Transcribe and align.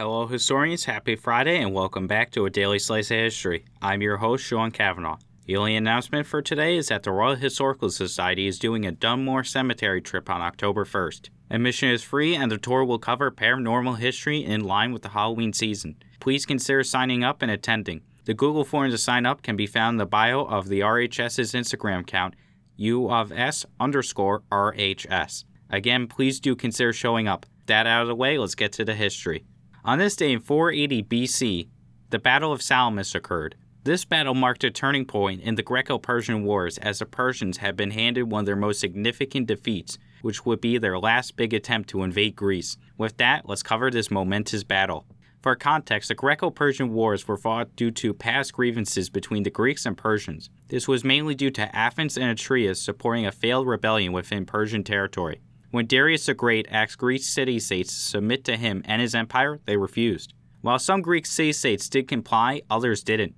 Hello, 0.00 0.26
historians. 0.26 0.86
Happy 0.86 1.14
Friday, 1.14 1.58
and 1.58 1.74
welcome 1.74 2.06
back 2.06 2.30
to 2.30 2.46
a 2.46 2.50
daily 2.50 2.78
slice 2.78 3.10
of 3.10 3.18
history. 3.18 3.66
I'm 3.82 4.00
your 4.00 4.16
host, 4.16 4.42
Sean 4.42 4.70
Kavanaugh. 4.70 5.18
The 5.44 5.58
only 5.58 5.76
announcement 5.76 6.26
for 6.26 6.40
today 6.40 6.78
is 6.78 6.88
that 6.88 7.02
the 7.02 7.12
Royal 7.12 7.34
Historical 7.34 7.90
Society 7.90 8.46
is 8.46 8.58
doing 8.58 8.86
a 8.86 8.92
Dunmore 8.92 9.44
Cemetery 9.44 10.00
trip 10.00 10.30
on 10.30 10.40
October 10.40 10.86
1st. 10.86 11.28
Admission 11.50 11.90
is 11.90 12.02
free, 12.02 12.34
and 12.34 12.50
the 12.50 12.56
tour 12.56 12.82
will 12.82 12.98
cover 12.98 13.30
paranormal 13.30 13.98
history 13.98 14.42
in 14.42 14.64
line 14.64 14.94
with 14.94 15.02
the 15.02 15.10
Halloween 15.10 15.52
season. 15.52 15.96
Please 16.18 16.46
consider 16.46 16.82
signing 16.82 17.22
up 17.22 17.42
and 17.42 17.50
attending. 17.50 18.00
The 18.24 18.32
Google 18.32 18.64
form 18.64 18.90
to 18.90 18.96
sign 18.96 19.26
up 19.26 19.42
can 19.42 19.54
be 19.54 19.66
found 19.66 19.96
in 19.96 19.98
the 19.98 20.06
bio 20.06 20.46
of 20.46 20.70
the 20.70 20.80
RHS's 20.80 21.52
Instagram 21.52 22.00
account, 22.00 22.36
U 22.76 23.10
of 23.10 23.32
S 23.32 23.66
underscore 23.78 24.44
RHS. 24.50 25.44
Again, 25.68 26.06
please 26.06 26.40
do 26.40 26.56
consider 26.56 26.94
showing 26.94 27.28
up. 27.28 27.44
That 27.66 27.86
out 27.86 28.00
of 28.00 28.08
the 28.08 28.14
way, 28.14 28.38
let's 28.38 28.54
get 28.54 28.72
to 28.72 28.84
the 28.86 28.94
history. 28.94 29.44
On 29.82 29.98
this 29.98 30.14
day 30.14 30.32
in 30.32 30.40
480 30.40 31.02
BC, 31.04 31.68
the 32.10 32.18
Battle 32.18 32.52
of 32.52 32.60
Salamis 32.60 33.14
occurred. 33.14 33.56
This 33.84 34.04
battle 34.04 34.34
marked 34.34 34.62
a 34.62 34.70
turning 34.70 35.06
point 35.06 35.40
in 35.40 35.54
the 35.54 35.62
Greco 35.62 35.96
Persian 35.96 36.44
Wars 36.44 36.76
as 36.78 36.98
the 36.98 37.06
Persians 37.06 37.58
had 37.58 37.76
been 37.76 37.92
handed 37.92 38.24
one 38.24 38.40
of 38.40 38.46
their 38.46 38.56
most 38.56 38.78
significant 38.78 39.46
defeats, 39.46 39.96
which 40.20 40.44
would 40.44 40.60
be 40.60 40.76
their 40.76 40.98
last 40.98 41.34
big 41.34 41.54
attempt 41.54 41.88
to 41.88 42.02
invade 42.02 42.36
Greece. 42.36 42.76
With 42.98 43.16
that, 43.16 43.48
let's 43.48 43.62
cover 43.62 43.90
this 43.90 44.10
momentous 44.10 44.64
battle. 44.64 45.06
For 45.40 45.56
context, 45.56 46.08
the 46.08 46.14
Greco 46.14 46.50
Persian 46.50 46.92
Wars 46.92 47.26
were 47.26 47.38
fought 47.38 47.74
due 47.74 47.90
to 47.92 48.12
past 48.12 48.52
grievances 48.52 49.08
between 49.08 49.44
the 49.44 49.50
Greeks 49.50 49.86
and 49.86 49.96
Persians. 49.96 50.50
This 50.68 50.86
was 50.86 51.04
mainly 51.04 51.34
due 51.34 51.50
to 51.52 51.74
Athens 51.74 52.18
and 52.18 52.26
Eretria 52.26 52.76
supporting 52.76 53.24
a 53.24 53.32
failed 53.32 53.66
rebellion 53.66 54.12
within 54.12 54.44
Persian 54.44 54.84
territory. 54.84 55.40
When 55.70 55.86
Darius 55.86 56.26
the 56.26 56.34
Great 56.34 56.66
asked 56.68 56.98
Greek 56.98 57.22
city 57.22 57.60
states 57.60 57.94
to 57.94 58.00
submit 58.00 58.42
to 58.44 58.56
him 58.56 58.82
and 58.86 59.00
his 59.00 59.14
empire, 59.14 59.60
they 59.66 59.76
refused. 59.76 60.34
While 60.62 60.80
some 60.80 61.00
Greek 61.00 61.26
city 61.26 61.52
states 61.52 61.88
did 61.88 62.08
comply, 62.08 62.62
others 62.68 63.04
didn't. 63.04 63.36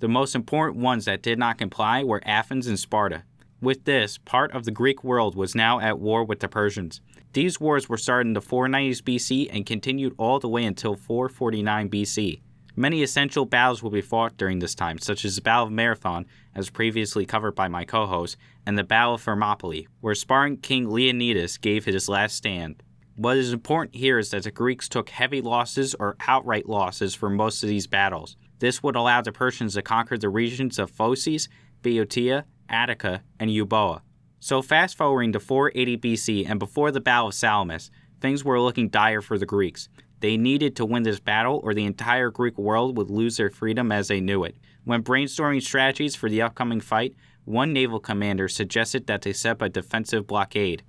The 0.00 0.08
most 0.08 0.34
important 0.34 0.82
ones 0.82 1.04
that 1.04 1.22
did 1.22 1.38
not 1.38 1.58
comply 1.58 2.02
were 2.02 2.22
Athens 2.24 2.66
and 2.66 2.78
Sparta. 2.78 3.24
With 3.60 3.84
this, 3.84 4.16
part 4.16 4.52
of 4.52 4.64
the 4.64 4.70
Greek 4.70 5.04
world 5.04 5.36
was 5.36 5.54
now 5.54 5.78
at 5.78 5.98
war 5.98 6.24
with 6.24 6.40
the 6.40 6.48
Persians. 6.48 7.02
These 7.34 7.60
wars 7.60 7.86
were 7.86 7.98
started 7.98 8.28
in 8.28 8.32
the 8.32 8.40
490s 8.40 9.02
BC 9.02 9.48
and 9.52 9.66
continued 9.66 10.14
all 10.16 10.40
the 10.40 10.48
way 10.48 10.64
until 10.64 10.96
449 10.96 11.90
BC. 11.90 12.40
Many 12.76 13.04
essential 13.04 13.44
battles 13.44 13.82
will 13.82 13.90
be 13.90 14.00
fought 14.00 14.36
during 14.36 14.58
this 14.58 14.74
time, 14.74 14.98
such 14.98 15.24
as 15.24 15.36
the 15.36 15.42
Battle 15.42 15.66
of 15.66 15.72
Marathon, 15.72 16.26
as 16.56 16.70
previously 16.70 17.24
covered 17.24 17.54
by 17.54 17.68
my 17.68 17.84
co 17.84 18.06
host, 18.06 18.36
and 18.66 18.76
the 18.76 18.82
Battle 18.82 19.14
of 19.14 19.22
Thermopylae, 19.22 19.86
where 20.00 20.14
Spartan 20.14 20.56
king 20.56 20.90
Leonidas 20.90 21.56
gave 21.56 21.84
his 21.84 22.08
last 22.08 22.34
stand. 22.34 22.82
What 23.14 23.36
is 23.36 23.52
important 23.52 23.94
here 23.94 24.18
is 24.18 24.30
that 24.30 24.42
the 24.42 24.50
Greeks 24.50 24.88
took 24.88 25.10
heavy 25.10 25.40
losses 25.40 25.94
or 25.94 26.16
outright 26.26 26.68
losses 26.68 27.14
for 27.14 27.30
most 27.30 27.62
of 27.62 27.68
these 27.68 27.86
battles. 27.86 28.36
This 28.58 28.82
would 28.82 28.96
allow 28.96 29.20
the 29.20 29.30
Persians 29.30 29.74
to 29.74 29.82
conquer 29.82 30.18
the 30.18 30.28
regions 30.28 30.80
of 30.80 30.90
Phocis, 30.90 31.48
Boeotia, 31.82 32.44
Attica, 32.68 33.22
and 33.38 33.50
Euboea. 33.50 34.00
So, 34.40 34.62
fast 34.62 34.96
forwarding 34.96 35.32
to 35.32 35.40
480 35.40 35.96
BC 35.98 36.50
and 36.50 36.58
before 36.58 36.90
the 36.90 37.00
Battle 37.00 37.28
of 37.28 37.34
Salamis, 37.34 37.92
things 38.20 38.44
were 38.44 38.60
looking 38.60 38.88
dire 38.88 39.20
for 39.20 39.38
the 39.38 39.46
Greeks. 39.46 39.88
They 40.20 40.36
needed 40.36 40.76
to 40.76 40.86
win 40.86 41.02
this 41.02 41.20
battle, 41.20 41.60
or 41.62 41.74
the 41.74 41.84
entire 41.84 42.30
Greek 42.30 42.58
world 42.58 42.96
would 42.96 43.10
lose 43.10 43.36
their 43.36 43.50
freedom 43.50 43.92
as 43.92 44.08
they 44.08 44.20
knew 44.20 44.44
it. 44.44 44.56
When 44.84 45.02
brainstorming 45.02 45.62
strategies 45.62 46.14
for 46.14 46.28
the 46.28 46.42
upcoming 46.42 46.80
fight, 46.80 47.14
one 47.44 47.72
naval 47.72 48.00
commander 48.00 48.48
suggested 48.48 49.06
that 49.06 49.22
they 49.22 49.32
set 49.32 49.52
up 49.52 49.62
a 49.62 49.68
defensive 49.68 50.26
blockade. 50.26 50.82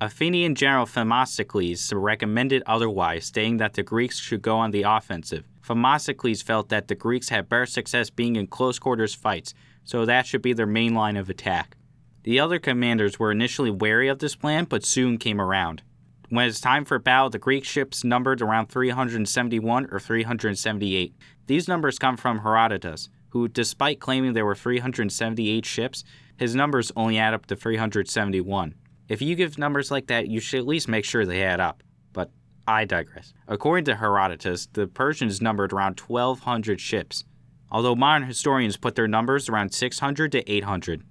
Athenian 0.00 0.54
general 0.54 0.86
Themistocles 0.86 1.92
recommended 1.92 2.62
otherwise, 2.64 3.26
stating 3.26 3.58
that 3.58 3.74
the 3.74 3.82
Greeks 3.82 4.18
should 4.18 4.40
go 4.40 4.56
on 4.56 4.70
the 4.70 4.82
offensive. 4.82 5.44
Themistocles 5.62 6.42
felt 6.42 6.70
that 6.70 6.88
the 6.88 6.94
Greeks 6.94 7.28
had 7.28 7.48
better 7.48 7.66
success 7.66 8.08
being 8.08 8.36
in 8.36 8.46
close 8.46 8.78
quarters 8.78 9.14
fights, 9.14 9.52
so 9.84 10.06
that 10.06 10.26
should 10.26 10.42
be 10.42 10.52
their 10.52 10.66
main 10.66 10.94
line 10.94 11.16
of 11.16 11.28
attack. 11.28 11.76
The 12.22 12.40
other 12.40 12.58
commanders 12.58 13.18
were 13.18 13.30
initially 13.30 13.70
wary 13.70 14.08
of 14.08 14.18
this 14.18 14.34
plan, 14.34 14.64
but 14.64 14.84
soon 14.84 15.18
came 15.18 15.40
around. 15.40 15.82
When 16.30 16.46
it's 16.46 16.60
time 16.60 16.84
for 16.84 17.00
battle, 17.00 17.28
the 17.28 17.40
Greek 17.40 17.64
ships 17.64 18.04
numbered 18.04 18.40
around 18.40 18.68
371 18.68 19.88
or 19.90 19.98
378. 19.98 21.14
These 21.46 21.66
numbers 21.66 21.98
come 21.98 22.16
from 22.16 22.38
Herodotus, 22.38 23.08
who, 23.30 23.48
despite 23.48 23.98
claiming 23.98 24.32
there 24.32 24.46
were 24.46 24.54
378 24.54 25.66
ships, 25.66 26.04
his 26.36 26.54
numbers 26.54 26.92
only 26.94 27.18
add 27.18 27.34
up 27.34 27.46
to 27.46 27.56
371. 27.56 28.76
If 29.08 29.20
you 29.20 29.34
give 29.34 29.58
numbers 29.58 29.90
like 29.90 30.06
that, 30.06 30.28
you 30.28 30.38
should 30.38 30.60
at 30.60 30.68
least 30.68 30.86
make 30.86 31.04
sure 31.04 31.26
they 31.26 31.42
add 31.42 31.58
up. 31.58 31.82
But 32.12 32.30
I 32.64 32.84
digress. 32.84 33.34
According 33.48 33.86
to 33.86 33.96
Herodotus, 33.96 34.68
the 34.72 34.86
Persians 34.86 35.42
numbered 35.42 35.72
around 35.72 35.98
1,200 35.98 36.80
ships, 36.80 37.24
although 37.72 37.96
modern 37.96 38.28
historians 38.28 38.76
put 38.76 38.94
their 38.94 39.08
numbers 39.08 39.48
around 39.48 39.74
600 39.74 40.30
to 40.30 40.48
800. 40.48 41.02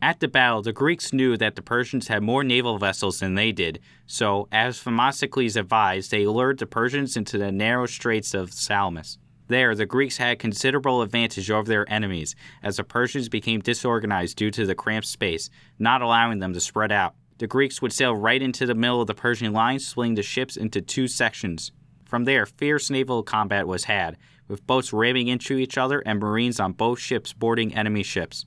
At 0.00 0.20
the 0.20 0.28
battle, 0.28 0.62
the 0.62 0.72
Greeks 0.72 1.12
knew 1.12 1.36
that 1.36 1.56
the 1.56 1.62
Persians 1.62 2.06
had 2.06 2.22
more 2.22 2.44
naval 2.44 2.78
vessels 2.78 3.18
than 3.18 3.34
they 3.34 3.50
did, 3.50 3.80
so, 4.06 4.46
as 4.52 4.80
Themistocles 4.80 5.56
advised, 5.56 6.12
they 6.12 6.24
lured 6.24 6.58
the 6.58 6.66
Persians 6.66 7.16
into 7.16 7.36
the 7.36 7.50
narrow 7.50 7.86
straits 7.86 8.32
of 8.32 8.52
Salamis. 8.52 9.18
There, 9.48 9.74
the 9.74 9.86
Greeks 9.86 10.18
had 10.18 10.38
considerable 10.38 11.02
advantage 11.02 11.50
over 11.50 11.68
their 11.68 11.90
enemies, 11.90 12.36
as 12.62 12.76
the 12.76 12.84
Persians 12.84 13.28
became 13.28 13.60
disorganized 13.60 14.36
due 14.36 14.52
to 14.52 14.66
the 14.66 14.74
cramped 14.76 15.08
space, 15.08 15.50
not 15.80 16.00
allowing 16.00 16.38
them 16.38 16.52
to 16.52 16.60
spread 16.60 16.92
out. 16.92 17.14
The 17.38 17.48
Greeks 17.48 17.82
would 17.82 17.92
sail 17.92 18.14
right 18.14 18.40
into 18.40 18.66
the 18.66 18.74
middle 18.76 19.00
of 19.00 19.08
the 19.08 19.14
Persian 19.14 19.52
line, 19.52 19.80
splitting 19.80 20.14
the 20.14 20.22
ships 20.22 20.56
into 20.56 20.80
two 20.80 21.08
sections. 21.08 21.72
From 22.04 22.24
there, 22.24 22.46
fierce 22.46 22.88
naval 22.88 23.24
combat 23.24 23.66
was 23.66 23.84
had, 23.84 24.16
with 24.46 24.66
boats 24.66 24.92
ramming 24.92 25.28
into 25.28 25.56
each 25.56 25.76
other 25.76 26.00
and 26.00 26.20
marines 26.20 26.60
on 26.60 26.72
both 26.72 27.00
ships 27.00 27.32
boarding 27.32 27.74
enemy 27.74 28.02
ships. 28.02 28.46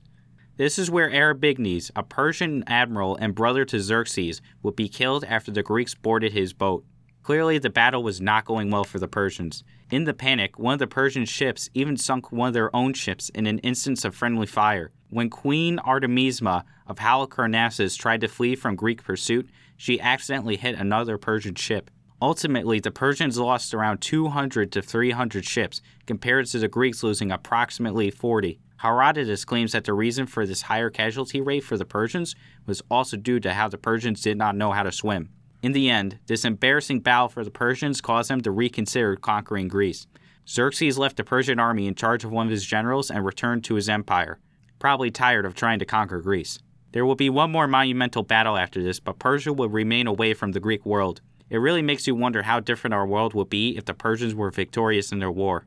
This 0.58 0.78
is 0.78 0.90
where 0.90 1.10
Ariabignes, 1.10 1.90
a 1.96 2.02
Persian 2.02 2.62
admiral 2.66 3.16
and 3.16 3.34
brother 3.34 3.64
to 3.64 3.80
Xerxes, 3.80 4.42
would 4.62 4.76
be 4.76 4.88
killed 4.88 5.24
after 5.24 5.50
the 5.50 5.62
Greeks 5.62 5.94
boarded 5.94 6.32
his 6.32 6.52
boat. 6.52 6.84
Clearly, 7.22 7.58
the 7.58 7.70
battle 7.70 8.02
was 8.02 8.20
not 8.20 8.44
going 8.44 8.70
well 8.70 8.84
for 8.84 8.98
the 8.98 9.08
Persians. 9.08 9.64
In 9.90 10.04
the 10.04 10.12
panic, 10.12 10.58
one 10.58 10.74
of 10.74 10.78
the 10.78 10.86
Persian 10.86 11.24
ships 11.24 11.70
even 11.72 11.96
sunk 11.96 12.30
one 12.30 12.48
of 12.48 12.54
their 12.54 12.74
own 12.76 12.92
ships 12.92 13.30
in 13.30 13.46
an 13.46 13.60
instance 13.60 14.04
of 14.04 14.14
friendly 14.14 14.46
fire. 14.46 14.90
When 15.08 15.30
Queen 15.30 15.78
Artemisia 15.78 16.64
of 16.86 16.98
Halicarnassus 16.98 17.96
tried 17.96 18.20
to 18.20 18.28
flee 18.28 18.54
from 18.54 18.76
Greek 18.76 19.02
pursuit, 19.02 19.48
she 19.78 20.00
accidentally 20.00 20.56
hit 20.56 20.74
another 20.74 21.16
Persian 21.16 21.54
ship. 21.54 21.90
Ultimately, 22.20 22.78
the 22.78 22.90
Persians 22.90 23.38
lost 23.38 23.72
around 23.72 24.00
200 24.00 24.70
to 24.72 24.82
300 24.82 25.44
ships, 25.44 25.80
compared 26.06 26.46
to 26.46 26.58
the 26.58 26.68
Greeks 26.68 27.02
losing 27.02 27.32
approximately 27.32 28.10
40. 28.10 28.60
Herodotus 28.82 29.44
claims 29.44 29.70
that 29.70 29.84
the 29.84 29.92
reason 29.92 30.26
for 30.26 30.44
this 30.44 30.62
higher 30.62 30.90
casualty 30.90 31.40
rate 31.40 31.62
for 31.62 31.76
the 31.76 31.84
Persians 31.84 32.34
was 32.66 32.82
also 32.90 33.16
due 33.16 33.38
to 33.38 33.54
how 33.54 33.68
the 33.68 33.78
Persians 33.78 34.20
did 34.20 34.36
not 34.36 34.56
know 34.56 34.72
how 34.72 34.82
to 34.82 34.90
swim. 34.90 35.28
In 35.62 35.70
the 35.70 35.88
end, 35.88 36.18
this 36.26 36.44
embarrassing 36.44 36.98
battle 36.98 37.28
for 37.28 37.44
the 37.44 37.50
Persians 37.52 38.00
caused 38.00 38.28
them 38.28 38.40
to 38.40 38.50
reconsider 38.50 39.14
conquering 39.14 39.68
Greece. 39.68 40.08
Xerxes 40.48 40.98
left 40.98 41.16
the 41.16 41.22
Persian 41.22 41.60
army 41.60 41.86
in 41.86 41.94
charge 41.94 42.24
of 42.24 42.32
one 42.32 42.48
of 42.48 42.50
his 42.50 42.66
generals 42.66 43.08
and 43.08 43.24
returned 43.24 43.62
to 43.64 43.76
his 43.76 43.88
empire, 43.88 44.40
probably 44.80 45.12
tired 45.12 45.46
of 45.46 45.54
trying 45.54 45.78
to 45.78 45.84
conquer 45.84 46.20
Greece. 46.20 46.58
There 46.90 47.06
will 47.06 47.14
be 47.14 47.30
one 47.30 47.52
more 47.52 47.68
monumental 47.68 48.24
battle 48.24 48.56
after 48.56 48.82
this, 48.82 48.98
but 48.98 49.20
Persia 49.20 49.52
will 49.52 49.68
remain 49.68 50.08
away 50.08 50.34
from 50.34 50.50
the 50.50 50.60
Greek 50.60 50.84
world. 50.84 51.20
It 51.48 51.58
really 51.58 51.82
makes 51.82 52.08
you 52.08 52.16
wonder 52.16 52.42
how 52.42 52.58
different 52.58 52.94
our 52.94 53.06
world 53.06 53.32
would 53.34 53.48
be 53.48 53.76
if 53.76 53.84
the 53.84 53.94
Persians 53.94 54.34
were 54.34 54.50
victorious 54.50 55.12
in 55.12 55.20
their 55.20 55.30
war. 55.30 55.66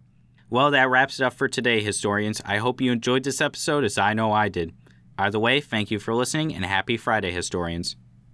Well, 0.49 0.71
that 0.71 0.89
wraps 0.89 1.19
it 1.19 1.23
up 1.23 1.33
for 1.33 1.47
today, 1.47 1.81
historians. 1.81 2.41
I 2.45 2.57
hope 2.57 2.79
you 2.79 2.91
enjoyed 2.91 3.23
this 3.23 3.41
episode 3.41 3.83
as 3.83 3.97
I 3.97 4.13
know 4.13 4.31
I 4.31 4.47
did. 4.47 4.73
Either 5.17 5.39
way, 5.39 5.59
thank 5.59 5.91
you 5.91 5.99
for 5.99 6.13
listening 6.13 6.53
and 6.53 6.63
happy 6.63 6.97
Friday, 6.97 7.31
historians. 7.31 7.95